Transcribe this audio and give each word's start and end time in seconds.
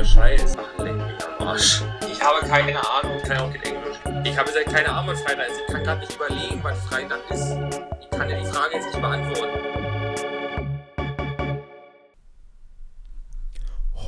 geiler 0.00 0.04
Scheiß. 0.04 0.56
Ach, 0.56 0.78
leck 0.82 0.94
mich 0.94 1.04
am 1.38 1.48
Arsch. 1.48 1.82
Ich 2.10 2.22
habe 2.22 2.46
keine 2.46 2.78
Ahnung, 2.78 3.18
ich 3.18 3.24
kann 3.24 3.36
ja 3.36 3.44
auch 3.44 3.52
kein 3.52 3.62
Englisch. 3.62 3.98
Ich 4.24 4.38
habe 4.38 4.50
seit 4.50 4.64
keine 4.66 4.90
Ahnung, 4.90 5.12
was 5.12 5.20
Freitag 5.22 5.48
ist. 5.48 5.60
Ich 5.60 5.66
kann 5.72 5.84
gerade 5.84 6.00
nicht 6.00 6.14
überlegen, 6.14 6.60
was 6.62 6.78
Freitag 6.86 7.20
ist. 7.30 7.58
Ich 8.00 8.08
kann 8.10 8.28
dir 8.28 8.38
die 8.38 8.46
Frage 8.46 8.76
jetzt 8.76 8.86
nicht 8.86 9.00
beantworten. 9.00 9.58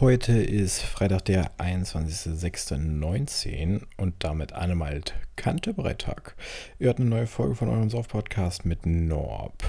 Heute 0.00 0.32
ist 0.32 0.80
Freitag, 0.82 1.26
der 1.26 1.50
21.06.19 1.58 3.82
und 3.98 4.24
damit 4.24 4.54
Annemalt 4.54 5.12
Kantebrettag. 5.36 6.34
Ihr 6.78 6.86
hört 6.86 7.00
eine 7.00 7.10
neue 7.10 7.26
Folge 7.26 7.54
von 7.54 7.68
eurem 7.68 7.90
Soft-Podcast 7.90 8.64
mit 8.64 8.86
Norb 8.86 9.62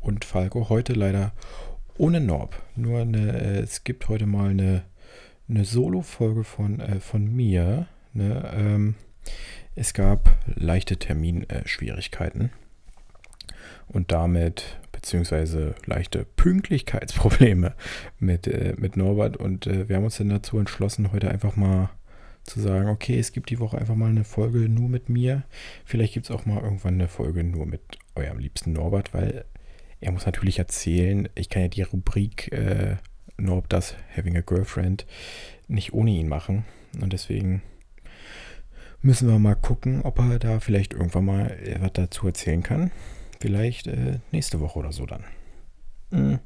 und 0.00 0.26
Falco. 0.26 0.68
Heute 0.68 0.92
leider 0.92 1.32
ohne 2.00 2.20
Norb. 2.20 2.56
Nur 2.76 3.00
eine, 3.00 3.38
äh, 3.38 3.60
es 3.60 3.84
gibt 3.84 4.08
heute 4.08 4.26
mal 4.26 4.50
eine, 4.50 4.82
eine 5.50 5.64
Solo-Folge 5.64 6.44
von, 6.44 6.80
äh, 6.80 7.00
von 7.00 7.24
mir. 7.34 7.86
Ne? 8.12 8.50
Ähm, 8.54 8.94
es 9.74 9.92
gab 9.94 10.38
leichte 10.46 10.96
Terminschwierigkeiten 10.96 12.50
und 13.88 14.12
damit 14.12 14.78
beziehungsweise 14.92 15.74
leichte 15.86 16.24
Pünktlichkeitsprobleme 16.24 17.74
mit, 18.18 18.46
äh, 18.46 18.74
mit 18.76 18.96
Norbert. 18.96 19.36
Und 19.36 19.66
äh, 19.66 19.88
wir 19.88 19.96
haben 19.96 20.04
uns 20.04 20.18
dann 20.18 20.28
dazu 20.28 20.58
entschlossen, 20.58 21.12
heute 21.12 21.30
einfach 21.30 21.56
mal 21.56 21.90
zu 22.44 22.60
sagen, 22.60 22.88
okay, 22.88 23.18
es 23.18 23.32
gibt 23.32 23.50
die 23.50 23.60
Woche 23.60 23.78
einfach 23.78 23.94
mal 23.94 24.08
eine 24.08 24.24
Folge 24.24 24.68
nur 24.68 24.88
mit 24.88 25.08
mir. 25.08 25.44
Vielleicht 25.84 26.14
gibt 26.14 26.26
es 26.26 26.30
auch 26.30 26.46
mal 26.46 26.62
irgendwann 26.62 26.94
eine 26.94 27.08
Folge 27.08 27.44
nur 27.44 27.66
mit 27.66 27.82
eurem 28.14 28.38
liebsten 28.38 28.72
Norbert, 28.72 29.12
weil 29.12 29.44
er 30.00 30.12
muss 30.12 30.26
natürlich 30.26 30.58
erzählen, 30.58 31.28
ich 31.34 31.48
kann 31.50 31.62
ja 31.62 31.68
die 31.68 31.82
Rubrik 31.82 32.50
äh, 32.52 32.96
Norb 33.40 33.68
das 33.68 33.94
Having 34.16 34.36
a 34.36 34.40
Girlfriend 34.40 35.06
nicht 35.68 35.92
ohne 35.92 36.10
ihn 36.10 36.28
machen. 36.28 36.64
Und 37.00 37.12
deswegen 37.12 37.62
müssen 39.02 39.28
wir 39.28 39.38
mal 39.38 39.54
gucken, 39.54 40.02
ob 40.02 40.18
er 40.18 40.38
da 40.38 40.60
vielleicht 40.60 40.92
irgendwann 40.92 41.24
mal 41.24 41.56
was 41.80 41.92
dazu 41.94 42.26
erzählen 42.26 42.62
kann. 42.62 42.90
Vielleicht 43.40 43.86
äh, 43.86 44.18
nächste 44.32 44.60
Woche 44.60 44.78
oder 44.78 44.92
so 44.92 45.06
dann. 45.06 45.24
Mhm. 46.10 46.40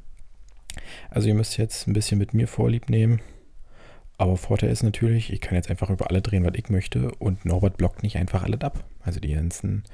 Also 1.10 1.28
ihr 1.28 1.34
müsst 1.34 1.56
jetzt 1.56 1.86
ein 1.86 1.92
bisschen 1.92 2.18
mit 2.18 2.34
mir 2.34 2.48
Vorlieb 2.48 2.88
nehmen. 2.88 3.20
Aber 4.16 4.36
Vorteil 4.36 4.70
ist 4.70 4.84
natürlich, 4.84 5.32
ich 5.32 5.40
kann 5.40 5.56
jetzt 5.56 5.70
einfach 5.70 5.90
über 5.90 6.08
alle 6.08 6.22
drehen, 6.22 6.44
was 6.44 6.54
ich 6.54 6.68
möchte. 6.68 7.12
Und 7.16 7.44
Norbert 7.44 7.76
blockt 7.76 8.02
nicht 8.02 8.16
einfach 8.16 8.44
alles 8.44 8.60
ab. 8.60 8.84
Also 9.00 9.18
die 9.18 9.32
ganzen, 9.32 9.84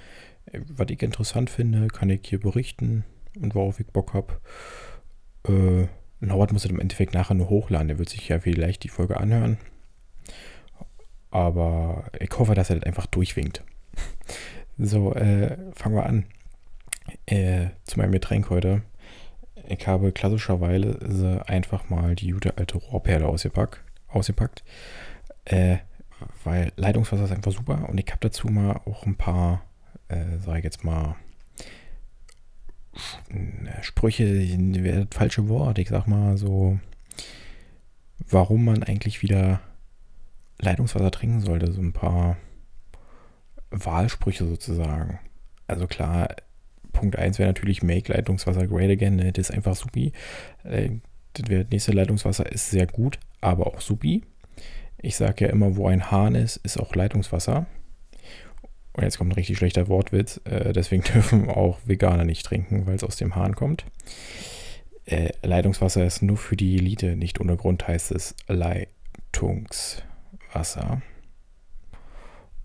äh, 0.46 0.61
was 0.69 0.89
ich 0.91 1.02
interessant 1.02 1.48
finde, 1.48 1.89
kann 1.89 2.11
ich 2.11 2.20
hier 2.24 2.41
berichten 2.41 3.05
und 3.41 3.55
worauf 3.55 3.80
ich 3.80 3.86
Bock 3.86 4.12
habe. 4.12 4.41
Äh, 5.48 5.89
Norbert 6.20 6.52
muss 6.52 6.64
es 6.64 6.70
im 6.70 6.80
Endeffekt 6.80 7.14
nachher 7.14 7.34
nur 7.34 7.48
hochladen. 7.48 7.88
Der 7.88 7.98
wird 7.98 8.08
sich 8.08 8.28
ja 8.28 8.40
vielleicht 8.40 8.84
die 8.84 8.88
Folge 8.88 9.18
anhören. 9.18 9.58
Aber 11.30 12.04
ich 12.18 12.30
hoffe, 12.38 12.54
dass 12.54 12.70
er 12.70 12.77
das 12.77 12.86
einfach 12.86 13.06
durchwinkt. 13.06 13.62
So, 14.82 15.12
äh, 15.12 15.58
fangen 15.74 15.94
wir 15.94 16.06
an 16.06 16.24
äh, 17.27 17.66
zu 17.84 17.98
meinem 17.98 18.12
Getränk 18.12 18.48
heute. 18.48 18.80
Ich 19.68 19.86
habe 19.86 20.10
klassischerweise 20.10 21.42
einfach 21.46 21.90
mal 21.90 22.14
die 22.14 22.30
gute 22.30 22.56
alte 22.56 22.78
Rohrperle 22.78 23.27
ausgepackt. 23.27 23.84
ausgepackt 24.08 24.64
äh, 25.44 25.78
weil 26.44 26.72
Leitungswasser 26.77 27.24
ist 27.24 27.32
einfach 27.32 27.52
super 27.52 27.88
und 27.88 27.98
ich 27.98 28.06
habe 28.08 28.20
dazu 28.20 28.48
mal 28.48 28.80
auch 28.84 29.06
ein 29.06 29.16
paar, 29.16 29.64
äh, 30.08 30.38
sage 30.38 30.58
ich 30.58 30.64
jetzt 30.64 30.84
mal, 30.84 31.16
Sprüche, 33.83 34.24
wäre 34.27 35.06
das 35.06 35.16
falsche 35.16 35.48
Wort. 35.48 35.78
Ich 35.78 35.88
sag 35.88 36.06
mal 36.06 36.36
so, 36.36 36.78
warum 38.28 38.64
man 38.64 38.83
eigentlich 38.83 39.22
wieder 39.22 39.60
Leitungswasser 40.58 41.11
trinken 41.11 41.41
sollte. 41.41 41.72
So 41.72 41.80
ein 41.80 41.92
paar 41.92 42.36
Wahlsprüche 43.70 44.46
sozusagen. 44.46 45.18
Also 45.67 45.86
klar, 45.86 46.28
Punkt 46.92 47.17
1 47.17 47.39
wäre 47.39 47.48
natürlich 47.48 47.83
Make 47.83 48.12
Leitungswasser 48.12 48.67
great 48.67 48.90
again. 48.90 49.17
Ne? 49.17 49.33
Das 49.33 49.48
ist 49.48 49.55
einfach 49.55 49.77
supi. 49.77 50.12
Äh, 50.64 50.90
das 51.34 51.67
nächste 51.70 51.92
Leitungswasser 51.92 52.51
ist 52.51 52.70
sehr 52.70 52.86
gut, 52.86 53.18
aber 53.40 53.68
auch 53.68 53.80
supi. 53.80 54.22
Ich 55.01 55.17
sage 55.17 55.46
ja 55.46 55.51
immer, 55.51 55.77
wo 55.77 55.86
ein 55.86 56.11
Hahn 56.11 56.34
ist, 56.34 56.57
ist 56.58 56.78
auch 56.78 56.95
Leitungswasser. 56.95 57.67
Und 59.00 59.05
jetzt 59.05 59.16
kommt 59.16 59.30
ein 59.30 59.36
richtig 59.36 59.56
schlechter 59.56 59.88
Wortwitz. 59.88 60.42
Äh, 60.44 60.74
deswegen 60.74 61.02
dürfen 61.14 61.48
auch 61.48 61.78
Veganer 61.86 62.27
nicht 62.27 62.44
trinken, 62.44 62.86
weil 62.86 62.96
es 62.96 63.02
aus 63.02 63.16
dem 63.16 63.34
Hahn 63.34 63.56
kommt. 63.56 63.86
Äh, 65.06 65.30
Leitungswasser 65.42 66.05
ist 66.05 66.20
nur 66.20 66.36
für 66.36 66.55
die 66.55 66.77
Elite. 66.77 67.16
Nicht 67.16 67.40
ohne 67.40 67.56
Grund 67.56 67.89
heißt 67.89 68.12
es 68.12 68.34
Leitungswasser. 68.46 71.00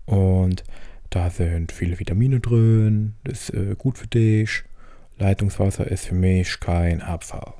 Und 0.04 0.62
da 1.08 1.30
sind 1.30 1.72
viele 1.72 1.98
Vitamine 1.98 2.40
drin, 2.40 3.14
das 3.24 3.48
ist 3.48 3.54
äh, 3.54 3.74
gut 3.74 3.96
für 3.96 4.06
dich. 4.06 4.62
Leitungswasser 5.16 5.90
ist 5.90 6.04
für 6.04 6.14
mich 6.14 6.60
kein 6.60 7.00
Abfall. 7.00 7.54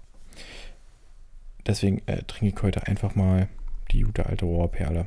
Deswegen 1.67 2.03
äh, 2.05 2.25
trinke 2.25 2.55
ich 2.55 2.63
heute 2.63 2.87
einfach 2.87 3.15
mal 3.15 3.49
die 3.91 4.03
gute 4.03 4.27
alte 4.27 4.45
Rohrperle. 4.45 5.07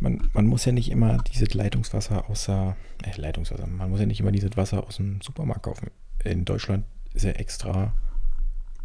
Man, 0.00 0.30
man 0.32 0.46
muss 0.46 0.64
ja 0.64 0.72
nicht 0.72 0.90
immer 0.90 1.18
dieses 1.18 1.54
Leitungswasser 1.54 2.28
außer, 2.28 2.76
äh, 3.02 3.20
Leitungswasser, 3.20 3.66
man 3.66 3.90
muss 3.90 4.00
ja 4.00 4.06
nicht 4.06 4.20
immer 4.20 4.32
dieses 4.32 4.56
Wasser 4.56 4.86
aus 4.86 4.96
dem 4.96 5.20
Supermarkt 5.20 5.62
kaufen. 5.62 5.90
In 6.24 6.44
Deutschland 6.44 6.84
ist 7.14 7.24
ja 7.24 7.32
extra, 7.32 7.94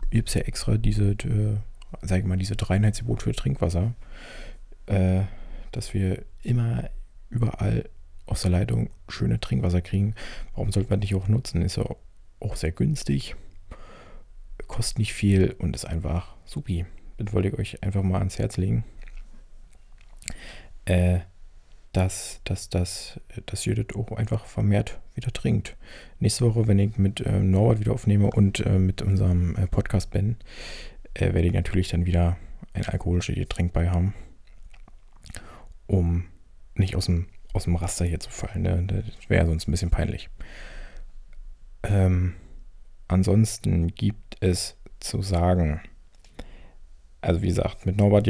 gibt 0.09 0.29
es 0.29 0.35
ja 0.35 0.41
extra 0.41 0.77
diese, 0.77 1.11
äh, 1.11 1.57
sag 2.01 2.19
ich 2.19 2.25
mal, 2.25 2.37
diese 2.37 2.55
Reinheitsgebot 2.59 3.23
für 3.23 3.33
Trinkwasser, 3.33 3.93
äh, 4.85 5.23
dass 5.71 5.93
wir 5.93 6.23
immer 6.43 6.89
überall 7.29 7.89
aus 8.25 8.41
der 8.41 8.51
Leitung 8.51 8.89
schöne 9.09 9.39
Trinkwasser 9.39 9.81
kriegen. 9.81 10.15
Warum 10.53 10.71
sollte 10.71 10.89
man 10.89 10.99
nicht 10.99 11.15
auch 11.15 11.27
nutzen? 11.27 11.61
Ist 11.61 11.77
ja 11.77 11.85
auch 12.39 12.55
sehr 12.55 12.71
günstig, 12.71 13.35
kostet 14.67 14.99
nicht 14.99 15.13
viel 15.13 15.55
und 15.59 15.75
ist 15.75 15.85
einfach 15.85 16.35
supi. 16.45 16.85
Das 17.17 17.33
wollte 17.33 17.49
ich 17.49 17.57
euch 17.57 17.83
einfach 17.83 18.03
mal 18.03 18.19
ans 18.19 18.37
Herz 18.37 18.57
legen. 18.57 18.83
Äh, 20.87 21.19
dass, 21.93 22.41
dass, 22.43 22.69
dass, 22.69 23.19
dass 23.45 23.65
ihr 23.65 23.75
das 23.75 23.95
auch 23.95 24.11
einfach 24.11 24.45
vermehrt 24.45 24.99
wieder 25.15 25.31
trinkt. 25.33 25.75
Nächste 26.19 26.45
Woche, 26.45 26.67
wenn 26.67 26.77
ich 26.77 26.97
mit 26.97 27.21
äh, 27.21 27.39
Norbert 27.39 27.79
wieder 27.79 27.93
aufnehme 27.93 28.29
und 28.29 28.59
äh, 28.59 28.77
mit 28.77 29.01
unserem 29.01 29.55
äh, 29.55 29.65
Podcast 29.67 30.11
bin, 30.11 30.37
äh, 31.15 31.33
werde 31.33 31.47
ich 31.47 31.53
natürlich 31.53 31.89
dann 31.89 32.05
wieder 32.05 32.37
ein 32.73 32.85
alkoholisches 32.85 33.35
Getränk 33.35 33.73
bei 33.73 33.89
haben, 33.89 34.13
um 35.87 36.25
nicht 36.75 36.95
aus 36.95 37.07
dem 37.07 37.27
aus 37.53 37.63
dem 37.63 37.75
Raster 37.75 38.05
hier 38.05 38.19
zu 38.19 38.29
fallen. 38.29 38.61
Ne? 38.61 38.83
Das 38.85 39.29
wäre 39.29 39.47
sonst 39.47 39.67
ein 39.67 39.71
bisschen 39.71 39.89
peinlich. 39.89 40.29
Ähm, 41.81 42.35
ansonsten 43.07 43.87
gibt 43.87 44.37
es 44.41 44.77
zu 44.99 45.23
sagen, 45.23 45.81
also 47.21 47.41
wie 47.41 47.47
gesagt, 47.47 47.87
mit 47.87 47.97
Norbert 47.97 48.27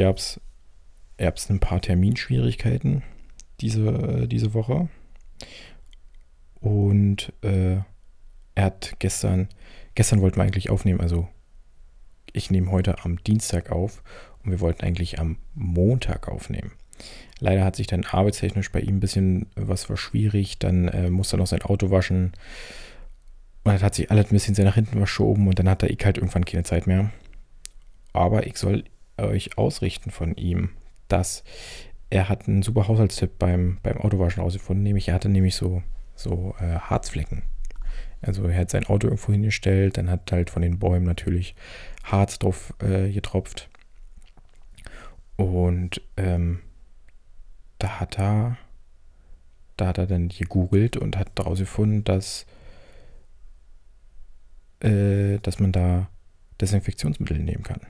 gab 1.18 1.36
es 1.36 1.50
ein 1.50 1.60
paar 1.60 1.80
Terminschwierigkeiten 1.80 3.02
diese, 3.60 4.26
diese 4.28 4.54
Woche. 4.54 4.88
Und 6.60 7.32
äh, 7.42 7.78
er 8.54 8.64
hat 8.64 8.96
gestern, 8.98 9.48
gestern 9.94 10.20
wollten 10.20 10.36
wir 10.36 10.44
eigentlich 10.44 10.70
aufnehmen, 10.70 11.00
also 11.00 11.28
ich 12.32 12.50
nehme 12.50 12.70
heute 12.70 13.04
am 13.04 13.22
Dienstag 13.22 13.70
auf 13.70 14.02
und 14.44 14.50
wir 14.50 14.60
wollten 14.60 14.84
eigentlich 14.84 15.18
am 15.18 15.38
Montag 15.54 16.28
aufnehmen. 16.28 16.72
Leider 17.40 17.64
hat 17.64 17.76
sich 17.76 17.86
dann 17.86 18.04
arbeitstechnisch 18.04 18.72
bei 18.72 18.80
ihm 18.80 18.96
ein 18.96 19.00
bisschen 19.00 19.46
was 19.54 19.84
verschwierig. 19.84 20.58
Dann 20.58 20.88
äh, 20.88 21.10
musste 21.10 21.36
er 21.36 21.38
noch 21.38 21.46
sein 21.46 21.62
Auto 21.62 21.90
waschen. 21.90 22.32
Und 23.64 23.72
dann 23.72 23.82
hat 23.82 23.94
sich 23.94 24.10
alles 24.10 24.26
ein 24.26 24.34
bisschen 24.34 24.54
sehr 24.54 24.64
nach 24.64 24.74
hinten 24.74 24.96
verschoben 24.96 25.46
und 25.46 25.58
dann 25.58 25.68
hat 25.68 25.82
er 25.82 25.90
ich 25.90 26.04
halt 26.04 26.16
irgendwann 26.16 26.44
keine 26.44 26.64
Zeit 26.64 26.86
mehr. 26.86 27.10
Aber 28.12 28.46
ich 28.46 28.56
soll 28.56 28.84
euch 29.18 29.58
ausrichten 29.58 30.10
von 30.10 30.34
ihm, 30.36 30.70
dass 31.08 31.44
er 32.10 32.28
hat 32.28 32.48
einen 32.48 32.62
super 32.62 32.88
Haushaltstipp 32.88 33.38
beim, 33.38 33.78
beim 33.82 33.98
Autowaschen 33.98 34.42
rausgefunden. 34.42 34.82
Nämlich, 34.82 35.08
er 35.08 35.14
hatte 35.14 35.28
nämlich 35.28 35.56
so, 35.56 35.82
so 36.14 36.54
äh, 36.60 36.78
Harzflecken. 36.78 37.42
Also 38.20 38.44
er 38.44 38.58
hat 38.58 38.70
sein 38.70 38.86
Auto 38.86 39.06
irgendwo 39.06 39.32
hingestellt, 39.32 39.96
dann 39.96 40.10
hat 40.10 40.32
halt 40.32 40.50
von 40.50 40.62
den 40.62 40.78
Bäumen 40.78 41.06
natürlich 41.06 41.54
Harz 42.02 42.38
drauf 42.38 42.74
äh, 42.80 43.12
getropft. 43.12 43.68
Und 45.36 46.00
ähm, 46.16 46.60
da 47.78 48.00
hat 48.00 48.18
er, 48.18 48.56
da 49.76 49.88
hat 49.88 49.98
er 49.98 50.06
dann 50.06 50.28
gegoogelt 50.28 50.96
und 50.96 51.16
hat 51.16 51.30
daraus 51.36 51.60
gefunden, 51.60 52.02
dass, 52.02 52.44
äh, 54.80 55.38
dass 55.38 55.60
man 55.60 55.70
da 55.70 56.08
Desinfektionsmittel 56.60 57.38
nehmen 57.38 57.62
kann. 57.62 57.80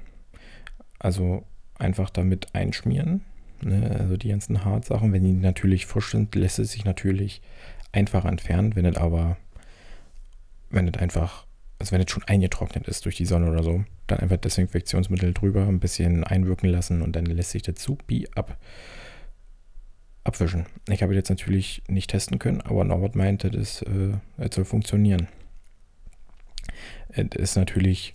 Also 0.98 1.46
einfach 1.78 2.10
damit 2.10 2.54
einschmieren. 2.54 3.22
Ne? 3.62 3.96
Also 3.98 4.16
die 4.16 4.28
ganzen 4.28 4.64
Hartsachen, 4.64 5.12
wenn 5.12 5.24
die 5.24 5.32
natürlich 5.32 5.86
frisch 5.86 6.10
sind, 6.10 6.34
lässt 6.34 6.58
es 6.58 6.72
sich 6.72 6.84
natürlich 6.84 7.40
einfach 7.92 8.24
entfernen. 8.24 8.76
Wenn 8.76 8.84
es 8.84 8.96
aber, 8.96 9.36
wenn 10.70 10.88
es 10.88 10.98
einfach 10.98 11.46
also 11.78 11.92
wenn 11.92 12.00
es 12.00 12.10
schon 12.10 12.24
eingetrocknet 12.24 12.88
ist 12.88 13.04
durch 13.04 13.16
die 13.16 13.24
Sonne 13.24 13.50
oder 13.50 13.62
so, 13.62 13.84
dann 14.06 14.18
einfach 14.18 14.36
Desinfektionsmittel 14.36 15.32
drüber, 15.32 15.66
ein 15.66 15.80
bisschen 15.80 16.24
einwirken 16.24 16.68
lassen 16.68 17.02
und 17.02 17.14
dann 17.14 17.26
lässt 17.26 17.50
sich 17.50 17.62
das 17.62 17.80
supi 17.82 18.26
ab, 18.34 18.58
abwischen. 20.24 20.66
Ich 20.88 21.02
habe 21.02 21.14
jetzt 21.14 21.30
natürlich 21.30 21.82
nicht 21.88 22.10
testen 22.10 22.38
können, 22.38 22.60
aber 22.62 22.84
Norbert 22.84 23.14
meinte, 23.14 23.50
das, 23.50 23.82
äh, 23.82 24.14
das 24.36 24.54
soll 24.54 24.64
funktionieren. 24.64 25.28
Es 27.10 27.36
ist 27.36 27.56
natürlich 27.56 28.14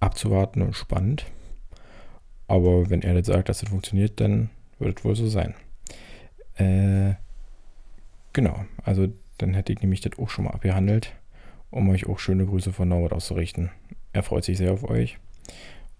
abzuwarten 0.00 0.62
und 0.62 0.74
spannend. 0.74 1.26
Aber 2.48 2.90
wenn 2.90 3.02
er 3.02 3.14
jetzt 3.14 3.26
sagt, 3.26 3.48
dass 3.48 3.60
das 3.60 3.68
funktioniert, 3.68 4.20
dann 4.20 4.50
wird 4.78 4.98
es 4.98 5.04
wohl 5.04 5.14
so 5.14 5.28
sein. 5.28 5.54
Äh, 6.56 7.14
genau, 8.32 8.64
also 8.82 9.08
dann 9.38 9.54
hätte 9.54 9.72
ich 9.72 9.80
nämlich 9.80 10.00
das 10.00 10.18
auch 10.18 10.30
schon 10.30 10.46
mal 10.46 10.52
abgehandelt, 10.52 11.14
um 11.70 11.88
euch 11.90 12.06
auch 12.08 12.18
schöne 12.18 12.46
Grüße 12.46 12.72
von 12.72 12.88
Norbert 12.88 13.12
auszurichten. 13.12 13.70
Er 14.12 14.22
freut 14.22 14.44
sich 14.44 14.58
sehr 14.58 14.72
auf 14.72 14.82
euch 14.82 15.18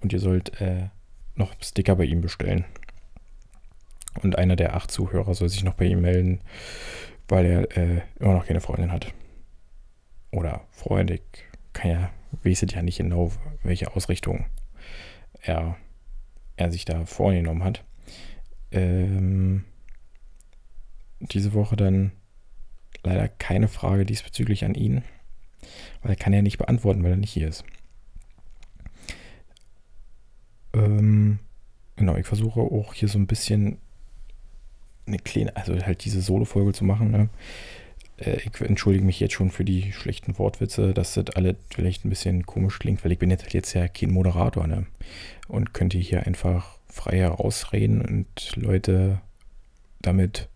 und 0.01 0.13
ihr 0.13 0.21
sollt 0.21 0.61
äh, 0.61 0.89
noch 1.37 1.53
Sticker 1.63 1.97
bei 1.97 2.05
ihm 2.05 2.21
bestellen. 2.21 2.65
Und 4.23 4.37
einer 4.37 4.57
der 4.57 4.75
acht 4.75 4.91
Zuhörer 4.91 5.35
soll 5.35 5.49
sich 5.49 5.63
noch 5.63 5.75
bei 5.75 5.85
ihm 5.85 6.01
melden, 6.01 6.41
weil 7.29 7.47
er 7.47 7.77
äh, 7.77 8.01
immer 8.19 8.33
noch 8.33 8.47
keine 8.47 8.61
Freundin 8.61 8.91
hat. 8.91 9.13
Oder 10.33 10.63
Freund, 10.71 11.11
ich 11.11 11.23
kann 11.73 11.91
ja, 11.91 12.11
weiß 12.43 12.65
ja 12.69 12.83
nicht 12.83 12.99
genau, 12.99 13.31
welche 13.63 13.95
Ausrichtung 13.95 14.47
er, 15.43 15.77
er 16.59 16.71
sich 16.71 16.85
da 16.85 17.07
vorgenommen 17.07 17.65
hat. 17.65 17.85
Ähm, 18.71 19.65
diese 21.21 21.55
Woche 21.55 21.77
dann 21.77 22.13
leider 23.03 23.29
keine 23.29 23.69
Frage 23.69 24.05
diesbezüglich 24.05 24.65
an 24.65 24.75
ihn, 24.75 25.03
weil 26.03 26.13
er 26.13 26.17
kann 26.17 26.33
ja 26.33 26.43
nicht 26.43 26.59
beantworten, 26.59 27.03
weil 27.03 27.13
er 27.13 27.17
nicht 27.17 27.33
hier 27.33 27.49
ist. 27.49 27.65
Ähm, 30.75 31.39
genau, 31.97 32.17
ich 32.17 32.27
versuche 32.27 32.61
auch 32.61 32.95
hier 32.95 33.09
so 33.09 33.19
ein 33.19 33.27
bisschen 33.27 33.79
eine 35.07 35.19
kleine, 35.19 35.57
also 35.57 35.75
halt 35.75 36.05
diese 36.05 36.21
Solo-Folge 36.21 36.73
zu 36.73 36.85
machen. 36.85 37.11
Ne? 37.11 37.29
Äh, 38.19 38.37
ich 38.37 38.61
entschuldige 38.61 39.05
mich 39.05 39.21
jetzt 39.21 39.35
schon 39.35 39.51
für 39.51 39.65
die 39.65 39.93
schlechten 39.93 40.39
Wortwitze, 40.39 40.93
dass 40.93 41.15
das 41.15 41.31
alle 41.35 41.57
vielleicht 41.71 42.05
ein 42.05 42.11
bisschen 42.11 42.47
komisch 42.47 42.79
klingt, 42.79 43.05
weil 43.05 43.13
ich 43.13 43.19
bin 43.19 43.31
jetzt, 43.31 43.53
jetzt 43.53 43.73
ja 43.75 43.89
kein 43.89 44.11
Moderator 44.11 44.67
ne? 44.67 44.87
und 45.49 45.75
könnte 45.75 45.99
hier 45.99 46.27
einfach 46.27 46.79
frei 46.89 47.19
herausreden 47.19 48.03
und 48.03 48.57
Leute 48.57 49.21
damit 50.01 50.49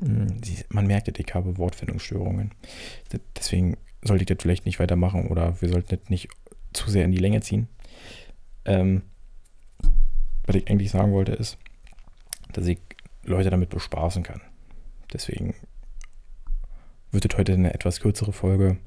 hm, 0.00 0.40
man 0.70 0.86
merkt, 0.86 1.18
ich 1.18 1.34
habe 1.34 1.58
Wortfindungsstörungen. 1.58 2.52
Deswegen 3.36 3.76
sollte 4.02 4.22
ich 4.22 4.28
das 4.28 4.38
vielleicht 4.40 4.66
nicht 4.66 4.80
weitermachen 4.80 5.28
oder 5.28 5.60
wir 5.60 5.68
sollten 5.68 5.96
das 5.96 6.08
nicht 6.08 6.28
zu 6.72 6.90
sehr 6.90 7.04
in 7.04 7.12
die 7.12 7.18
Länge 7.18 7.40
ziehen. 7.40 7.68
Ähm, 8.64 9.02
was 10.46 10.56
ich 10.56 10.68
eigentlich 10.68 10.90
sagen 10.90 11.12
wollte 11.12 11.32
ist, 11.32 11.58
dass 12.52 12.66
ich 12.66 12.78
Leute 13.24 13.50
damit 13.50 13.70
bespaßen 13.70 14.22
kann. 14.22 14.40
Deswegen 15.12 15.54
wird 17.10 17.26
es 17.30 17.38
heute 17.38 17.52
eine 17.52 17.74
etwas 17.74 18.00
kürzere 18.00 18.32
Folge. 18.32 18.78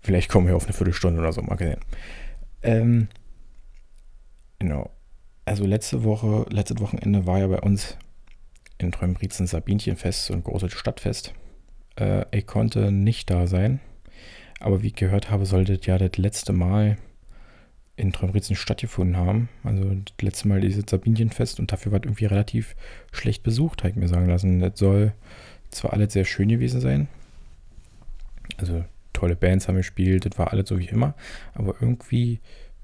Vielleicht 0.00 0.28
kommen 0.28 0.46
wir 0.46 0.56
auf 0.56 0.64
eine 0.64 0.72
Viertelstunde 0.72 1.20
oder 1.20 1.32
so, 1.32 1.42
mal 1.42 1.56
gesehen. 1.56 1.80
Ähm, 2.62 3.08
genau. 4.58 4.90
Also 5.44 5.66
letzte 5.66 6.04
Woche, 6.04 6.46
letztes 6.50 6.80
Wochenende 6.80 7.26
war 7.26 7.38
ja 7.38 7.46
bei 7.46 7.60
uns 7.60 7.96
in 8.78 8.92
Trömbrizen 8.92 9.46
Sabinchenfest, 9.46 10.30
und 10.30 10.38
ein 10.38 10.44
großes 10.44 10.72
Stadtfest. 10.72 11.34
Äh, 11.96 12.24
ich 12.36 12.46
konnte 12.46 12.92
nicht 12.92 13.30
da 13.30 13.46
sein, 13.46 13.80
aber 14.58 14.82
wie 14.82 14.88
ich 14.88 14.94
gehört 14.94 15.30
habe, 15.30 15.46
sollte 15.46 15.78
ja 15.82 15.98
das 15.98 16.16
letzte 16.16 16.52
Mal 16.52 16.96
in 18.00 18.12
Trömbrizen 18.12 18.56
stattgefunden 18.56 19.16
haben. 19.16 19.48
Also 19.62 19.84
das 19.84 20.14
letzte 20.20 20.48
Mal 20.48 20.60
dieses 20.60 20.84
Sabinchenfest 20.88 21.60
und 21.60 21.70
dafür 21.72 21.92
war 21.92 22.00
es 22.00 22.06
irgendwie 22.06 22.26
relativ 22.26 22.74
schlecht 23.12 23.42
besucht, 23.42 23.82
habe 23.82 23.90
ich 23.90 23.96
mir 23.96 24.08
sagen 24.08 24.26
lassen. 24.26 24.60
Das 24.60 24.78
soll 24.78 25.12
zwar 25.70 25.92
alles 25.92 26.12
sehr 26.12 26.24
schön 26.24 26.48
gewesen 26.48 26.80
sein, 26.80 27.08
also 28.58 28.84
tolle 29.12 29.36
Bands 29.36 29.68
haben 29.68 29.76
gespielt, 29.76 30.24
das 30.24 30.38
war 30.38 30.52
alles 30.52 30.68
so 30.68 30.78
wie 30.78 30.86
immer, 30.86 31.14
aber 31.54 31.74
irgendwie 31.80 32.40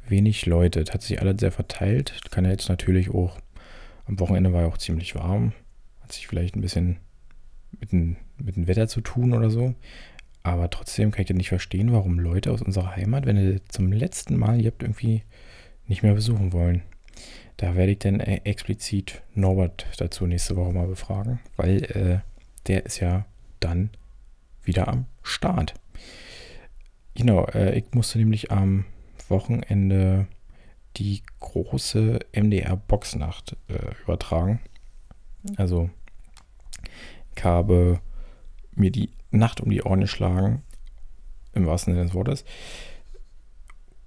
wenig 0.08 0.46
Leute. 0.46 0.84
Das 0.84 0.94
hat 0.94 1.02
sich 1.02 1.20
alles 1.20 1.40
sehr 1.40 1.52
verteilt. 1.52 2.14
Das 2.22 2.30
kann 2.30 2.44
ja 2.44 2.50
jetzt 2.50 2.68
natürlich 2.68 3.10
auch, 3.10 3.38
am 4.06 4.20
Wochenende 4.20 4.52
war 4.52 4.62
ja 4.62 4.68
auch 4.68 4.78
ziemlich 4.78 5.14
warm. 5.14 5.52
Hat 6.02 6.12
sich 6.12 6.26
vielleicht 6.26 6.54
ein 6.56 6.60
bisschen 6.60 6.98
mit 7.80 7.92
dem, 7.92 8.16
mit 8.38 8.56
dem 8.56 8.68
Wetter 8.68 8.88
zu 8.88 9.00
tun 9.00 9.32
oder 9.32 9.50
so. 9.50 9.74
Aber 10.46 10.70
trotzdem 10.70 11.10
kann 11.10 11.25
ich 11.25 11.31
nicht 11.34 11.48
verstehen, 11.48 11.90
warum 11.90 12.20
Leute 12.20 12.52
aus 12.52 12.62
unserer 12.62 12.94
Heimat, 12.94 13.26
wenn 13.26 13.37
ihr 13.37 13.60
zum 13.66 13.90
letzten 13.90 14.37
Mal 14.37 14.60
ihr 14.60 14.70
habt, 14.70 14.84
irgendwie 14.84 15.25
nicht 15.88 16.04
mehr 16.04 16.14
besuchen 16.14 16.52
wollen. 16.52 16.82
Da 17.56 17.75
werde 17.75 17.90
ich 17.90 17.98
dann 17.98 18.20
äh, 18.20 18.43
explizit 18.44 19.22
Norbert 19.34 19.88
dazu 19.98 20.25
nächste 20.25 20.54
Woche 20.54 20.72
mal 20.72 20.87
befragen, 20.87 21.40
weil 21.56 21.82
äh, 21.84 22.19
der 22.69 22.87
ist 22.87 23.00
ja 23.00 23.26
dann 23.58 23.90
wieder 24.62 24.87
am 24.87 25.06
Start. 25.25 25.75
Genau, 27.16 27.46
äh, 27.46 27.76
ich 27.76 27.87
musste 27.92 28.19
nämlich 28.19 28.52
am 28.52 28.84
Wochenende 29.28 30.28
die 30.96 31.25
große 31.40 32.20
MDR 32.32 32.76
Boxnacht 32.76 33.56
äh, 33.66 34.00
übertragen. 34.04 34.60
Also 35.56 35.90
ich 37.34 37.42
habe 37.42 38.00
mir 38.76 38.92
die 38.92 39.10
Nacht 39.31 39.61
um 39.61 39.70
die 39.70 39.82
Ohren 39.82 40.00
geschlagen, 40.00 40.62
im 41.52 41.67
wahrsten 41.67 41.94
Sinne 41.94 42.06
des 42.06 42.14
Wortes, 42.14 42.44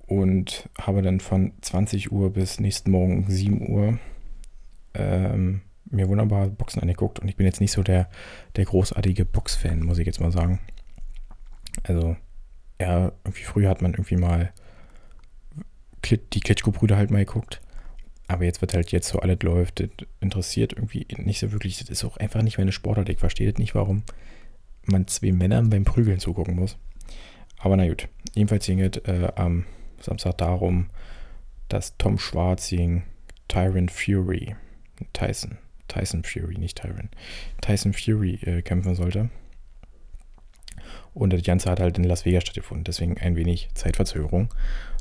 und 0.08 0.70
habe 0.80 1.02
dann 1.02 1.20
von 1.20 1.54
20 1.62 2.12
Uhr 2.12 2.32
bis 2.34 2.60
nächsten 2.60 2.92
Morgen 2.92 3.30
7 3.30 3.70
Uhr 3.70 4.00
ähm, 4.96 5.62
mir 5.86 6.08
wunderbare 6.08 6.50
Boxen 6.50 6.82
angeguckt 6.82 7.20
und 7.20 7.28
ich 7.28 7.36
bin 7.36 7.46
jetzt 7.46 7.62
nicht 7.62 7.72
so 7.72 7.84
der, 7.84 8.10
der 8.56 8.66
großartige 8.66 9.26
Boxfan, 9.26 9.82
muss 9.82 10.00
ich 10.00 10.06
jetzt 10.06 10.20
mal 10.20 10.32
sagen. 10.32 10.60
Also, 11.84 12.16
ja, 12.80 13.12
irgendwie 13.24 13.44
früher 13.44 13.70
hat 13.70 13.82
man 13.82 13.94
irgendwie 13.94 14.18
mal 14.18 14.52
die 16.06 16.40
Klitschko-Brüder 16.40 16.98
halt 16.98 17.12
mal 17.12 17.26
geguckt 17.26 17.62
aber 18.30 18.46
jetzt 18.46 18.62
wird 18.62 18.76
halt 18.76 18.92
jetzt 18.92 19.08
so 19.08 19.20
alles 19.20 19.40
läuft, 19.42 19.80
das 19.80 19.90
interessiert 20.20 20.74
irgendwie 20.74 21.08
nicht 21.18 21.40
so 21.40 21.52
wirklich. 21.52 21.80
Das 21.80 21.90
ist 21.90 22.06
auch 22.06 22.18
einfach 22.18 22.44
nicht 22.44 22.60
meine 22.60 22.72
Sportart. 22.72 23.10
Ich 23.10 23.18
verstehe 23.18 23.52
nicht, 23.58 23.74
warum 23.74 24.04
man 24.92 25.08
zwei 25.08 25.32
Männern 25.32 25.70
beim 25.70 25.86
Prügeln 25.86 26.20
zugucken 26.20 26.56
muss. 26.56 26.78
Aber 27.58 27.76
na 27.76 27.88
gut. 27.88 28.08
Jedenfalls 28.34 28.66
ging 28.66 28.80
es 28.80 28.98
äh, 29.06 29.32
am 29.36 29.66
Samstag 30.00 30.38
darum, 30.38 30.88
dass 31.68 31.98
Tom 31.98 32.18
Schwarz 32.18 32.70
gegen 32.70 33.04
Tyron 33.48 33.90
Fury, 33.90 34.56
Tyson, 35.14 35.58
Tyson 35.88 36.24
Fury, 36.24 36.58
nicht 36.58 36.78
Tyron, 36.80 37.10
Tyson 37.62 37.94
Fury 37.94 38.36
äh, 38.44 38.62
kämpfen 38.62 38.96
sollte. 38.96 39.30
Und 41.14 41.34
das 41.34 41.44
Ganze 41.44 41.70
hat 41.70 41.80
halt 41.80 41.98
in 41.98 42.04
Las 42.04 42.26
Vegas 42.26 42.44
stattgefunden, 42.44 42.84
deswegen 42.84 43.18
ein 43.18 43.36
wenig 43.36 43.70
Zeitverzögerung. 43.74 44.54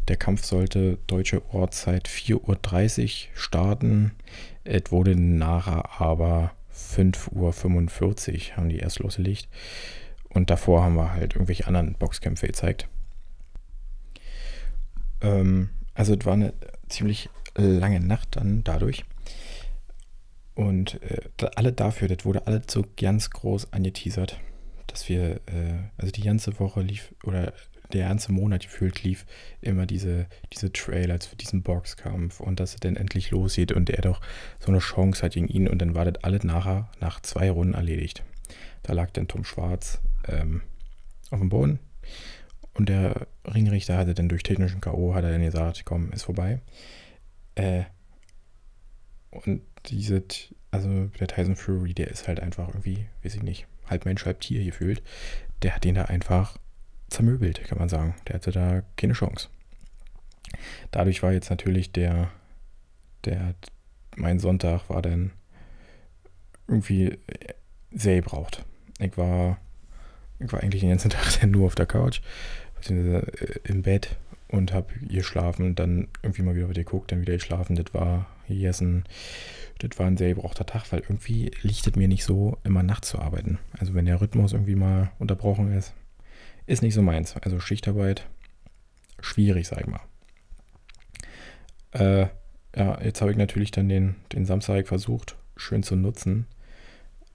Der 0.08 0.16
Kampf 0.16 0.44
sollte 0.44 0.98
deutsche 1.06 1.42
Ortszeit 1.52 2.08
4.30 2.08 3.02
Uhr 3.02 3.30
starten. 3.34 4.12
Es 4.64 4.90
wurde 4.90 5.14
nachher 5.14 6.00
aber 6.00 6.52
5.45 6.78 8.50
Uhr 8.50 8.56
haben 8.56 8.68
die 8.68 8.78
erst 8.78 9.00
losgelegt. 9.00 9.48
Und 10.28 10.50
davor 10.50 10.82
haben 10.82 10.96
wir 10.96 11.12
halt 11.12 11.34
irgendwelche 11.34 11.66
anderen 11.66 11.94
Boxkämpfe 11.94 12.46
gezeigt. 12.46 12.88
Ähm, 15.20 15.70
also 15.94 16.14
es 16.14 16.24
war 16.24 16.34
eine 16.34 16.54
ziemlich 16.88 17.28
lange 17.56 18.00
Nacht 18.00 18.36
dann 18.36 18.62
dadurch. 18.64 19.04
Und 20.54 21.00
äh, 21.02 21.20
alle 21.54 21.72
dafür, 21.72 22.08
das 22.08 22.24
wurde 22.24 22.46
alles 22.46 22.64
so 22.68 22.84
ganz 22.96 23.30
groß 23.30 23.72
angeteasert, 23.72 24.40
dass 24.86 25.08
wir, 25.08 25.36
äh, 25.46 25.90
also 25.96 26.10
die 26.10 26.22
ganze 26.22 26.58
Woche 26.58 26.80
lief, 26.80 27.14
oder 27.24 27.52
der 27.92 28.08
ganze 28.08 28.32
Monat 28.32 28.62
gefühlt 28.62 29.02
lief 29.02 29.26
immer 29.60 29.86
diese, 29.86 30.26
diese 30.52 30.72
Trailer 30.72 31.18
für 31.20 31.36
diesen 31.36 31.62
Boxkampf 31.62 32.40
und 32.40 32.60
dass 32.60 32.74
er 32.74 32.80
dann 32.80 32.96
endlich 32.96 33.30
losgeht 33.30 33.72
und 33.72 33.90
er 33.90 34.02
doch 34.02 34.20
so 34.58 34.68
eine 34.68 34.78
Chance 34.78 35.22
hat 35.22 35.32
gegen 35.32 35.48
ihn 35.48 35.68
und 35.68 35.80
dann 35.80 35.94
war 35.94 36.04
das 36.04 36.22
alles 36.22 36.44
nachher 36.44 36.90
nach 37.00 37.20
zwei 37.20 37.50
Runden 37.50 37.74
erledigt. 37.74 38.24
Da 38.82 38.92
lag 38.92 39.10
dann 39.10 39.28
Tom 39.28 39.44
Schwarz 39.44 40.00
ähm, 40.26 40.62
auf 41.30 41.40
dem 41.40 41.48
Boden 41.48 41.78
und 42.74 42.88
der 42.88 43.26
Ringrichter 43.44 43.96
hatte 43.96 44.14
dann 44.14 44.28
durch 44.28 44.42
technischen 44.42 44.80
K.O. 44.80 45.14
hat 45.14 45.24
er 45.24 45.32
dann 45.32 45.42
gesagt, 45.42 45.84
komm, 45.84 46.12
ist 46.12 46.22
vorbei. 46.22 46.60
Äh, 47.54 47.84
und 49.30 49.62
diese, 49.86 50.22
also 50.70 51.06
der 51.06 51.26
Tyson 51.26 51.56
Fury, 51.56 51.92
der 51.92 52.08
ist 52.08 52.28
halt 52.28 52.40
einfach 52.40 52.68
irgendwie, 52.68 53.06
weiß 53.22 53.34
ich 53.34 53.42
nicht, 53.42 53.66
halb 53.86 54.04
Mensch, 54.04 54.24
halb 54.24 54.40
Tier 54.40 54.64
gefühlt. 54.64 55.02
Der 55.62 55.74
hat 55.74 55.84
den 55.84 55.96
da 55.96 56.04
einfach 56.04 56.56
zermöbelt, 57.08 57.64
kann 57.64 57.78
man 57.78 57.88
sagen. 57.88 58.14
Der 58.26 58.34
hatte 58.34 58.52
da 58.52 58.82
keine 58.96 59.14
Chance. 59.14 59.48
Dadurch 60.90 61.22
war 61.22 61.32
jetzt 61.32 61.50
natürlich 61.50 61.92
der, 61.92 62.30
der, 63.24 63.54
mein 64.16 64.38
Sonntag 64.38 64.88
war 64.88 65.02
dann 65.02 65.32
irgendwie 66.66 67.18
sehr 67.90 68.16
gebraucht. 68.16 68.64
Ich 68.98 69.16
war 69.16 69.58
Ich 70.38 70.52
war 70.52 70.62
eigentlich 70.62 70.80
den 70.80 70.90
ganzen 70.90 71.10
Tag 71.10 71.42
nur 71.46 71.66
auf 71.66 71.74
der 71.74 71.86
Couch, 71.86 72.20
beziehungsweise 72.76 73.26
äh, 73.40 73.58
im 73.64 73.82
Bett 73.82 74.16
und 74.48 74.72
habe 74.72 74.94
geschlafen, 75.00 75.74
dann 75.74 76.08
irgendwie 76.22 76.42
mal 76.42 76.56
wieder 76.56 76.68
geguckt, 76.68 77.12
dann 77.12 77.20
wieder 77.20 77.34
geschlafen. 77.34 77.76
Das 77.76 77.92
war 77.92 78.26
gegessen. 78.46 79.04
Das 79.78 79.98
war 79.98 80.06
ein 80.06 80.16
sehr 80.16 80.34
gebrauchter 80.34 80.66
Tag, 80.66 80.90
weil 80.90 81.00
irgendwie 81.00 81.52
liegt 81.62 81.86
es 81.86 81.96
mir 81.96 82.08
nicht 82.08 82.24
so, 82.24 82.58
immer 82.64 82.82
nachts 82.82 83.10
zu 83.10 83.18
arbeiten. 83.18 83.58
Also 83.78 83.94
wenn 83.94 84.06
der 84.06 84.20
Rhythmus 84.20 84.52
irgendwie 84.52 84.74
mal 84.74 85.10
unterbrochen 85.18 85.72
ist, 85.72 85.92
ist 86.68 86.82
nicht 86.82 86.94
so 86.94 87.02
meins. 87.02 87.34
Also 87.36 87.58
Schichtarbeit, 87.58 88.26
schwierig, 89.20 89.66
sag 89.66 89.80
ich 89.80 89.86
mal. 89.86 90.00
Äh, 91.92 92.28
ja, 92.76 93.00
jetzt 93.02 93.20
habe 93.20 93.30
ich 93.30 93.36
natürlich 93.36 93.70
dann 93.70 93.88
den, 93.88 94.16
den 94.32 94.44
Samstag 94.44 94.86
versucht, 94.86 95.36
schön 95.56 95.82
zu 95.82 95.96
nutzen. 95.96 96.46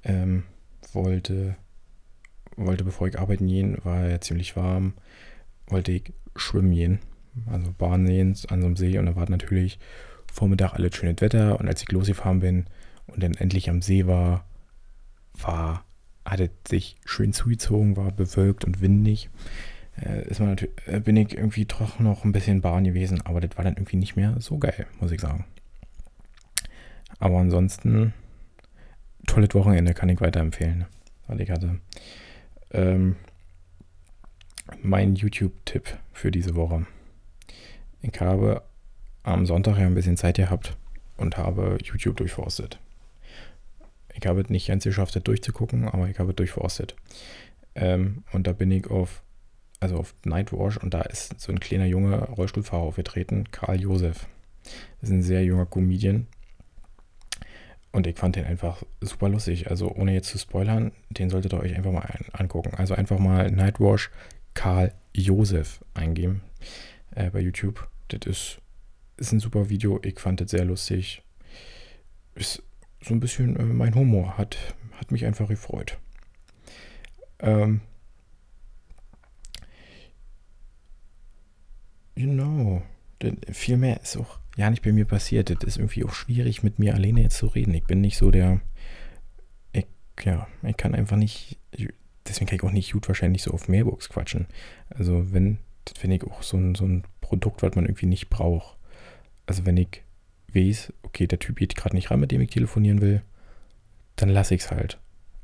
Ähm, 0.03 0.43
wollte, 0.93 1.55
wollte, 2.55 2.83
bevor 2.83 3.07
ich 3.07 3.19
arbeiten 3.19 3.47
gehen, 3.47 3.77
war 3.83 4.07
ja 4.07 4.21
ziemlich 4.21 4.55
warm, 4.55 4.93
wollte 5.67 5.91
ich 5.91 6.13
schwimmen 6.35 6.73
gehen. 6.73 6.99
Also 7.47 7.73
Bahn 7.75 8.05
sehen 8.05 8.37
an 8.49 8.61
so 8.61 8.67
einem 8.67 8.75
See 8.75 8.99
und 8.99 9.07
da 9.07 9.15
war 9.15 9.27
natürlich 9.29 9.79
Vormittag 10.31 10.73
alles 10.73 10.95
schönes 10.95 11.21
Wetter 11.21 11.59
und 11.59 11.67
als 11.67 11.81
ich 11.81 11.91
losgefahren 11.91 12.39
bin 12.39 12.65
und 13.07 13.23
dann 13.23 13.33
endlich 13.33 13.69
am 13.69 13.81
See 13.81 14.05
war, 14.05 14.45
war, 15.33 15.83
hat 16.25 16.39
es 16.39 16.49
sich 16.67 16.95
schön 17.05 17.33
zugezogen, 17.33 17.97
war 17.97 18.11
bewölkt 18.11 18.65
und 18.65 18.81
windig. 18.81 19.29
Äh, 20.01 20.27
ist 20.27 20.39
man 20.39 20.49
natürlich, 20.49 20.75
äh, 20.87 20.99
bin 20.99 21.17
ich 21.17 21.37
irgendwie 21.37 21.65
doch 21.65 21.99
noch 21.99 22.23
ein 22.25 22.31
bisschen 22.31 22.61
Bahn 22.61 22.83
gewesen, 22.83 23.21
aber 23.25 23.41
das 23.41 23.57
war 23.57 23.63
dann 23.63 23.75
irgendwie 23.75 23.97
nicht 23.97 24.15
mehr 24.15 24.35
so 24.39 24.57
geil, 24.57 24.87
muss 24.99 25.11
ich 25.11 25.21
sagen. 25.21 25.45
Aber 27.19 27.37
ansonsten, 27.39 28.13
tolles 29.27 29.53
Wochenende 29.53 29.93
kann 29.93 30.09
ich 30.09 30.19
weiterempfehlen, 30.19 30.85
was 31.27 31.39
ich 31.39 31.49
hatte. 31.51 31.79
Ähm, 32.71 33.15
mein 34.81 35.15
YouTube-Tipp 35.15 35.97
für 36.11 36.31
diese 36.31 36.55
Woche. 36.55 36.85
Ich 38.01 38.19
habe 38.19 38.63
am 39.23 39.45
Sonntag 39.45 39.77
ja 39.77 39.85
ein 39.85 39.95
bisschen 39.95 40.17
Zeit 40.17 40.37
gehabt 40.37 40.75
und 41.17 41.37
habe 41.37 41.77
YouTube 41.83 42.17
durchforstet. 42.17 42.79
Ich 44.13 44.25
habe 44.25 44.41
es 44.41 44.49
nicht 44.49 44.67
ganz 44.67 44.83
geschafft, 44.83 45.15
das 45.15 45.23
durchzugucken, 45.23 45.87
aber 45.87 46.09
ich 46.09 46.19
habe 46.19 46.31
es 46.31 46.35
durchforstet. 46.35 46.95
Ähm, 47.75 48.23
und 48.31 48.47
da 48.47 48.53
bin 48.53 48.71
ich 48.71 48.87
auf, 48.87 49.23
also 49.79 49.97
auf 49.97 50.13
Nightwash 50.23 50.77
und 50.77 50.93
da 50.93 51.01
ist 51.01 51.39
so 51.39 51.51
ein 51.51 51.59
kleiner 51.59 51.85
junger 51.85 52.29
Rollstuhlfahrer 52.29 52.83
aufgetreten, 52.83 53.45
Karl 53.51 53.81
Josef. 53.81 54.27
Das 55.01 55.09
ist 55.09 55.15
ein 55.15 55.23
sehr 55.23 55.43
junger 55.43 55.65
Comedian. 55.65 56.27
Und 57.91 58.07
ich 58.07 58.17
fand 58.17 58.35
den 58.35 58.45
einfach 58.45 58.83
super 59.01 59.29
lustig. 59.29 59.69
Also 59.69 59.91
ohne 59.91 60.13
jetzt 60.13 60.29
zu 60.29 60.39
spoilern, 60.39 60.91
den 61.11 61.29
solltet 61.29 61.53
ihr 61.53 61.59
euch 61.59 61.75
einfach 61.75 61.91
mal 61.91 62.07
angucken. 62.31 62.73
Also 62.75 62.95
einfach 62.95 63.19
mal 63.19 63.51
Nightwash 63.51 64.09
Karl 64.55 64.93
Josef 65.13 65.83
eingeben 65.93 66.41
äh, 67.15 67.29
bei 67.29 67.39
YouTube. 67.39 67.87
Das 68.07 68.21
ist, 68.25 68.61
ist 69.17 69.31
ein 69.31 69.39
super 69.39 69.69
Video. 69.69 69.99
Ich 70.03 70.19
fand 70.19 70.41
das 70.41 70.51
sehr 70.51 70.65
lustig. 70.65 71.21
Ist 72.33 72.63
so 73.03 73.13
ein 73.13 73.19
bisschen 73.19 73.55
äh, 73.57 73.63
mein 73.63 73.95
Humor. 73.95 74.37
Hat, 74.37 74.75
hat 74.93 75.11
mich 75.11 75.25
einfach 75.25 75.47
gefreut. 75.47 75.97
Ähm, 77.39 77.81
genau. 82.15 82.81
Viel 83.51 83.77
mehr 83.77 84.01
ist 84.01 84.17
auch 84.17 84.39
ja 84.57 84.69
nicht 84.69 84.83
bei 84.83 84.91
mir 84.91 85.05
passiert. 85.05 85.49
Das 85.49 85.63
ist 85.63 85.77
irgendwie 85.77 86.03
auch 86.03 86.13
schwierig, 86.13 86.63
mit 86.63 86.79
mir 86.79 86.93
alleine 86.93 87.21
jetzt 87.21 87.37
zu 87.37 87.47
reden. 87.47 87.73
Ich 87.73 87.85
bin 87.85 88.01
nicht 88.01 88.17
so 88.17 88.31
der. 88.31 88.59
Ich, 89.71 89.87
ja, 90.23 90.47
ich 90.63 90.77
kann 90.77 90.93
einfach 90.93 91.17
nicht 91.17 91.57
deswegen 92.27 92.47
kann 92.47 92.55
ich 92.55 92.63
auch 92.63 92.71
nicht 92.71 92.93
gut 92.93 93.07
wahrscheinlich 93.07 93.43
so 93.43 93.51
auf 93.51 93.67
Mailbox 93.67 94.09
quatschen. 94.09 94.47
Also 94.89 95.31
wenn, 95.33 95.59
das 95.85 95.97
finde 95.97 96.17
ich 96.17 96.23
auch 96.23 96.43
so 96.43 96.57
ein, 96.57 96.75
so 96.75 96.85
ein 96.85 97.03
Produkt, 97.21 97.61
was 97.61 97.75
man 97.75 97.85
irgendwie 97.85 98.05
nicht 98.05 98.29
braucht. 98.29 98.77
Also 99.45 99.65
wenn 99.65 99.77
ich 99.77 100.03
weiß, 100.53 100.93
okay, 101.03 101.27
der 101.27 101.39
Typ 101.39 101.57
geht 101.57 101.75
gerade 101.75 101.95
nicht 101.95 102.11
ran, 102.11 102.19
mit 102.19 102.31
dem 102.31 102.41
ich 102.41 102.49
telefonieren 102.49 103.01
will, 103.01 103.21
dann 104.15 104.29
lasse 104.29 104.55
ich 104.55 104.61
es 104.61 104.71
halt 104.71 104.99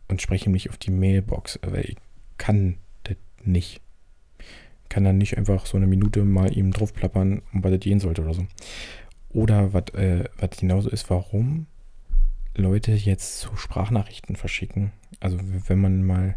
und 0.08 0.22
spreche 0.22 0.46
ihm 0.46 0.54
nicht 0.54 0.70
auf 0.70 0.78
die 0.78 0.92
Mailbox, 0.92 1.60
weil 1.63 1.86
ich 1.86 1.98
kann 2.38 2.78
das 3.04 3.18
nicht. 3.44 3.82
Ich 4.84 4.89
kann 4.89 5.04
dann 5.04 5.18
nicht 5.18 5.38
einfach 5.38 5.66
so 5.66 5.78
eine 5.78 5.88
Minute 5.88 6.24
mal 6.24 6.56
ihm 6.56 6.72
draufplappern, 6.72 7.42
um 7.54 7.63
was 7.63 7.72
das 7.72 7.80
gehen 7.80 8.00
sollte 8.00 8.24
oder 8.24 8.34
so. 8.34 8.48
Oder 9.30 9.74
was 9.74 9.89
äh, 9.94 10.28
genauso 10.60 10.89
ist, 10.89 11.10
warum 11.12 11.68
Leute 12.56 12.94
jetzt 12.94 13.39
so 13.39 13.56
Sprachnachrichten 13.56 14.36
verschicken. 14.36 14.92
Also 15.20 15.38
wenn 15.68 15.80
man 15.80 16.04
mal 16.04 16.36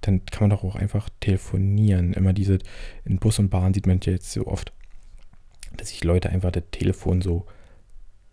dann 0.00 0.24
kann 0.26 0.48
man 0.48 0.50
doch 0.50 0.64
auch 0.64 0.76
einfach 0.76 1.08
telefonieren. 1.20 2.12
Immer 2.14 2.32
diese, 2.32 2.58
in 3.04 3.18
Bus 3.18 3.38
und 3.38 3.50
Bahn 3.50 3.74
sieht 3.74 3.86
man 3.86 4.00
ja 4.02 4.12
jetzt 4.12 4.32
so 4.32 4.46
oft, 4.46 4.72
dass 5.76 5.88
sich 5.88 6.04
Leute 6.04 6.30
einfach 6.30 6.50
das 6.50 6.64
Telefon 6.70 7.20
so 7.22 7.46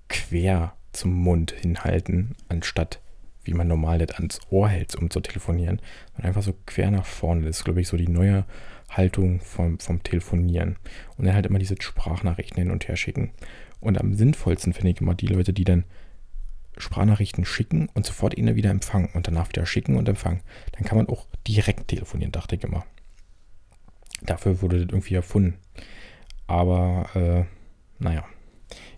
quer 0.09 0.75
zum 0.91 1.13
Mund 1.13 1.51
hinhalten, 1.51 2.35
anstatt 2.49 2.99
wie 3.43 3.53
man 3.53 3.67
normal 3.67 3.99
das 3.99 4.11
ans 4.17 4.39
Ohr 4.49 4.67
hält, 4.69 4.95
um 4.95 5.09
zu 5.09 5.21
telefonieren. 5.21 5.81
Und 6.17 6.25
einfach 6.25 6.43
so 6.43 6.53
quer 6.65 6.91
nach 6.91 7.05
vorne. 7.05 7.45
Das 7.45 7.57
ist, 7.57 7.63
glaube 7.63 7.81
ich, 7.81 7.87
so 7.87 7.97
die 7.97 8.09
neue 8.09 8.45
Haltung 8.89 9.39
vom, 9.39 9.79
vom 9.79 10.03
Telefonieren. 10.03 10.75
Und 11.17 11.25
dann 11.25 11.33
halt 11.33 11.45
immer 11.45 11.59
diese 11.59 11.75
Sprachnachrichten 11.79 12.61
hin 12.61 12.71
und 12.71 12.87
her 12.87 12.97
schicken. 12.97 13.31
Und 13.79 13.99
am 13.99 14.13
sinnvollsten 14.15 14.73
finde 14.73 14.91
ich 14.91 15.01
immer 15.01 15.15
die 15.15 15.27
Leute, 15.27 15.53
die 15.53 15.63
dann 15.63 15.85
Sprachnachrichten 16.77 17.45
schicken 17.45 17.89
und 17.93 18.05
sofort 18.05 18.37
eine 18.37 18.55
wieder 18.55 18.69
empfangen 18.69 19.09
und 19.13 19.27
danach 19.27 19.49
wieder 19.49 19.65
schicken 19.65 19.95
und 19.95 20.09
empfangen. 20.09 20.41
Dann 20.73 20.83
kann 20.83 20.97
man 20.97 21.07
auch 21.07 21.25
direkt 21.47 21.87
telefonieren, 21.87 22.31
dachte 22.31 22.55
ich 22.55 22.63
immer. 22.63 22.85
Dafür 24.21 24.61
wurde 24.61 24.77
das 24.77 24.89
irgendwie 24.89 25.15
erfunden. 25.15 25.57
Aber, 26.47 27.09
äh, 27.15 27.45
naja, 27.99 28.25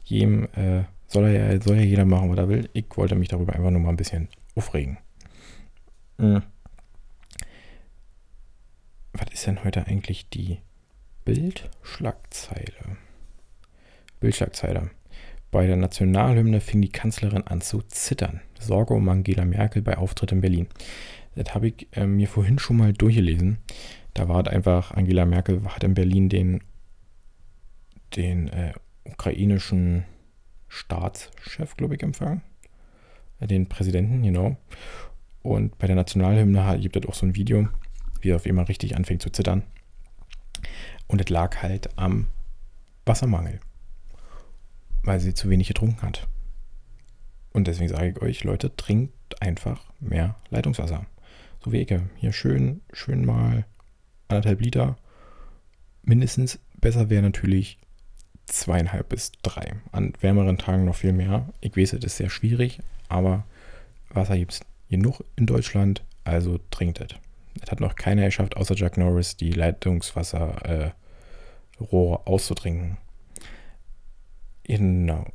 jedem 0.04 0.46
äh, 0.56 0.84
soll, 1.10 1.30
ja, 1.30 1.60
soll 1.62 1.78
ja 1.78 1.84
jeder 1.84 2.06
machen, 2.06 2.30
was 2.30 2.38
er 2.38 2.50
will. 2.50 2.70
Ich 2.74 2.86
wollte 2.96 3.16
mich 3.16 3.28
darüber 3.28 3.54
einfach 3.54 3.72
nur 3.72 3.82
mal 3.82 3.90
ein 3.90 3.98
bisschen 3.98 4.30
aufregen. 4.56 4.98
Mhm. 6.18 6.44
Was 9.14 9.34
ist 9.34 9.48
denn 9.48 9.64
heute 9.64 9.88
eigentlich 9.88 10.30
die 10.30 10.60
Bildschlagzeile? 11.26 12.98
Bildschlagzeile. 14.20 14.92
Bei 15.52 15.66
der 15.66 15.78
Nationalhymne 15.78 16.62
fing 16.62 16.82
die 16.82 16.92
Kanzlerin 16.92 17.48
an 17.48 17.62
zu 17.62 17.82
zittern. 17.82 18.42
Sorge 18.60 18.94
um 18.94 19.10
Angela 19.10 19.46
Merkel 19.46 19.82
bei 19.82 19.98
Auftritt 19.98 20.32
in 20.32 20.42
Berlin. 20.42 20.68
Das 21.36 21.56
habe 21.56 21.70
ich 21.70 21.88
äh, 21.94 22.06
mir 22.06 22.28
vorhin 22.28 22.60
schon 22.60 22.78
mal 22.78 22.94
durchgelesen. 22.94 23.58
Da 24.14 24.28
war 24.28 24.46
einfach, 24.48 24.92
Angela 24.92 25.26
Merkel 25.26 25.64
hat 25.64 25.84
in 25.84 25.96
Berlin 25.96 26.30
den, 26.30 26.62
den 28.16 28.48
äh, 28.50 28.74
ukrainischen 29.06 30.06
Staatschef, 30.70 31.76
glaube 31.76 31.96
ich, 31.96 32.04
empfangen. 32.04 32.42
Den 33.42 33.68
Präsidenten, 33.68 34.24
genau. 34.24 34.58
Und 35.42 35.78
bei 35.78 35.88
der 35.88 35.96
Nationalhymne 35.96 36.80
gibt 36.80 36.96
es 36.96 37.06
auch 37.06 37.14
so 37.14 37.26
ein 37.26 37.36
Video, 37.36 37.68
wie 38.22 38.32
er 38.32 38.38
auf 38.38 38.46
einmal 38.46 38.66
richtig 38.66 38.96
anfängt 38.96 39.22
zu 39.22 39.30
zittern. 39.30 39.64
Und 41.08 41.22
es 41.22 41.30
lag 41.30 41.62
halt 41.62 41.98
am 41.98 42.28
Wassermangel 43.06 43.60
weil 45.04 45.20
sie 45.20 45.34
zu 45.34 45.50
wenig 45.50 45.68
getrunken 45.68 46.02
hat. 46.02 46.28
Und 47.52 47.68
deswegen 47.68 47.90
sage 47.90 48.10
ich 48.10 48.22
euch, 48.22 48.44
Leute, 48.44 48.76
trinkt 48.76 49.42
einfach 49.42 49.92
mehr 50.00 50.36
Leitungswasser. 50.50 51.06
So 51.64 51.72
wie 51.72 51.82
ich. 51.82 51.94
Hier 52.18 52.32
schön, 52.32 52.82
schön 52.94 53.26
mal 53.26 53.66
anderthalb 54.28 54.62
Liter. 54.62 54.98
Mindestens 56.04 56.60
besser 56.80 57.10
wäre 57.10 57.24
natürlich 57.24 57.80
zweieinhalb 58.50 59.10
bis 59.10 59.32
drei. 59.44 59.74
An 59.92 60.14
wärmeren 60.22 60.58
Tagen 60.58 60.86
noch 60.86 60.96
viel 60.96 61.14
mehr. 61.14 61.50
Ich 61.62 61.76
weiß, 61.76 61.94
es 61.94 62.04
ist 62.04 62.18
sehr 62.18 62.30
schwierig, 62.30 62.80
aber 63.08 63.46
Wasser 64.10 64.38
gibt 64.38 64.54
es 64.54 64.62
genug 64.90 65.24
in 65.36 65.46
Deutschland, 65.46 66.04
also 66.24 66.60
trinkt 66.72 67.00
es. 67.00 67.10
Es 67.62 67.72
hat 67.72 67.80
noch 67.80 67.96
keiner 67.96 68.26
geschafft, 68.26 68.58
außer 68.58 68.76
Jack 68.76 68.98
Norris, 68.98 69.38
die 69.38 69.52
Leitungswasserrohre 69.52 70.94
äh, 71.82 72.20
auszutrinken. 72.26 72.98
Genau. 74.64 75.26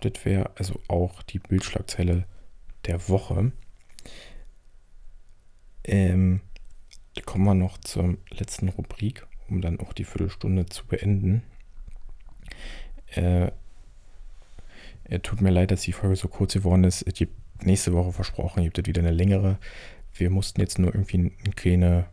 Das 0.00 0.24
wäre 0.24 0.50
also 0.56 0.80
auch 0.88 1.22
die 1.22 1.38
Bildschlagzeile 1.38 2.24
der 2.86 3.08
Woche. 3.08 3.52
Ähm, 5.84 6.40
kommen 7.24 7.44
wir 7.44 7.54
noch 7.54 7.78
zur 7.78 8.16
letzten 8.30 8.68
Rubrik, 8.68 9.26
um 9.48 9.60
dann 9.60 9.80
auch 9.80 9.92
die 9.92 10.04
Viertelstunde 10.04 10.66
zu 10.66 10.86
beenden. 10.86 11.42
Äh, 13.06 13.50
tut 15.22 15.40
mir 15.40 15.50
leid, 15.50 15.70
dass 15.70 15.82
die 15.82 15.92
Folge 15.92 16.16
so 16.16 16.28
kurz 16.28 16.54
geworden 16.54 16.84
ist. 16.84 17.02
Es 17.02 17.14
gibt 17.14 17.64
nächste 17.64 17.92
Woche 17.92 18.12
versprochen, 18.12 18.64
gibt 18.64 18.78
es 18.78 18.86
wieder 18.86 19.00
eine 19.00 19.10
längere. 19.10 19.58
Wir 20.12 20.30
mussten 20.30 20.60
jetzt 20.60 20.78
nur 20.78 20.94
irgendwie 20.94 21.32
eine 21.44 21.52
kleine 21.54 22.06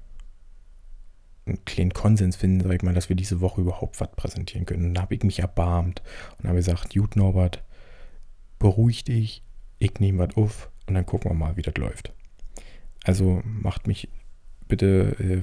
einen 1.46 1.66
kleinen 1.66 1.94
Konsens 1.94 2.36
finden, 2.36 2.62
sag 2.62 2.76
ich 2.76 2.84
mal, 2.84 2.94
dass 2.94 3.10
wir 3.10 3.16
diese 3.16 3.42
Woche 3.42 3.62
überhaupt 3.62 4.00
was 4.00 4.12
präsentieren 4.12 4.66
können. 4.66 4.86
Und 4.86 4.94
da 4.94 5.02
habe 5.02 5.16
ich 5.16 5.24
mich 5.24 5.40
erbarmt 5.40 6.04
und 6.38 6.48
habe 6.48 6.58
gesagt, 6.58 6.94
gut 6.94 7.16
Norbert, 7.16 7.64
beruhig 8.60 9.04
dich, 9.04 9.44
ich 9.80 10.00
nehme 10.00 10.20
was 10.20 10.38
auf 10.38 10.70
und 10.86 10.94
dann 10.94 11.06
gucken 11.06 11.32
wir 11.32 11.36
mal, 11.36 11.58
wie 11.58 11.64
das 11.64 11.76
läuft. 11.76 12.14
Also 13.04 13.42
macht 13.44 13.88
mich 13.88 14.08
bitte 14.68 15.16
äh, 15.20 15.42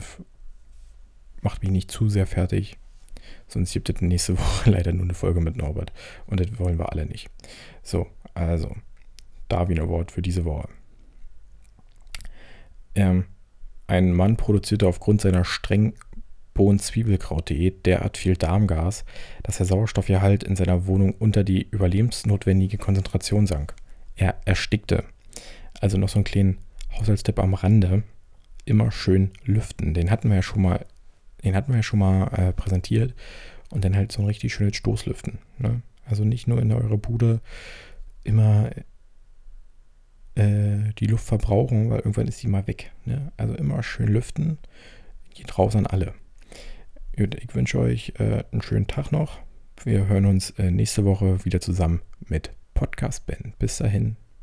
macht 1.42 1.62
mich 1.62 1.70
nicht 1.70 1.90
zu 1.90 2.08
sehr 2.08 2.26
fertig. 2.26 2.78
Sonst 3.46 3.72
gibt 3.72 3.90
es 3.90 4.00
nächste 4.00 4.38
Woche 4.38 4.70
leider 4.70 4.92
nur 4.92 5.04
eine 5.04 5.14
Folge 5.14 5.40
mit 5.40 5.56
Norbert. 5.56 5.92
Und 6.26 6.40
das 6.40 6.58
wollen 6.58 6.78
wir 6.78 6.92
alle 6.92 7.06
nicht. 7.06 7.28
So, 7.82 8.06
also, 8.34 8.74
Darwin 9.48 9.80
Award 9.80 10.12
für 10.12 10.22
diese 10.22 10.44
Woche. 10.44 10.68
Ähm, 12.94 13.24
ein 13.86 14.12
Mann 14.12 14.36
produzierte 14.36 14.86
aufgrund 14.86 15.20
seiner 15.20 15.44
streng 15.44 15.94
Bohnen-Zwiebelkraut.de 16.54 17.70
derart 17.84 18.18
viel 18.18 18.36
Darmgas, 18.36 19.04
dass 19.44 19.58
der 19.58 19.66
Sauerstoffgehalt 19.66 20.42
in 20.42 20.56
seiner 20.56 20.86
Wohnung 20.86 21.14
unter 21.18 21.44
die 21.44 21.68
überlebensnotwendige 21.70 22.78
Konzentration 22.78 23.46
sank. 23.46 23.74
Er 24.16 24.34
erstickte. 24.44 25.04
Also 25.80 25.96
noch 25.96 26.08
so 26.08 26.16
einen 26.16 26.24
kleinen 26.24 26.58
Haushaltstipp 26.98 27.38
am 27.38 27.54
Rande. 27.54 28.02
Immer 28.64 28.90
schön 28.90 29.30
lüften. 29.44 29.94
Den 29.94 30.10
hatten 30.10 30.28
wir 30.28 30.36
ja 30.36 30.42
schon 30.42 30.62
mal, 30.62 30.84
den 31.44 31.54
hatten 31.54 31.72
wir 31.72 31.76
ja 31.76 31.82
schon 31.82 31.98
mal 31.98 32.26
äh, 32.28 32.52
präsentiert. 32.52 33.14
Und 33.70 33.84
dann 33.84 33.96
halt 33.96 34.12
so 34.12 34.22
ein 34.22 34.26
richtig 34.26 34.54
schönes 34.54 34.76
Stoßlüften. 34.76 35.38
Ne? 35.58 35.82
Also 36.06 36.24
nicht 36.24 36.48
nur 36.48 36.60
in 36.60 36.72
eurer 36.72 36.96
Bude 36.96 37.40
immer 38.24 38.70
äh, 40.34 40.92
die 40.98 41.06
Luft 41.06 41.26
verbrauchen, 41.26 41.90
weil 41.90 41.98
irgendwann 41.98 42.28
ist 42.28 42.42
die 42.42 42.48
mal 42.48 42.66
weg. 42.66 42.92
Ne? 43.04 43.30
Also 43.36 43.54
immer 43.54 43.82
schön 43.82 44.08
lüften. 44.08 44.58
Geht 45.34 45.58
raus 45.58 45.76
an 45.76 45.86
alle. 45.86 46.14
Ich 47.12 47.54
wünsche 47.54 47.78
euch 47.78 48.14
äh, 48.18 48.44
einen 48.52 48.62
schönen 48.62 48.86
Tag 48.86 49.12
noch. 49.12 49.38
Wir 49.84 50.06
hören 50.06 50.26
uns 50.26 50.50
äh, 50.50 50.70
nächste 50.70 51.04
Woche 51.04 51.44
wieder 51.44 51.60
zusammen 51.60 52.00
mit 52.20 52.52
Podcast 52.74 53.26
Ben. 53.26 53.54
Bis 53.58 53.78
dahin. 53.78 54.16